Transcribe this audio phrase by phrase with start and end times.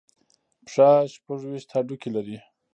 [0.65, 2.37] پښه شپږ ویشت هډوکي لري.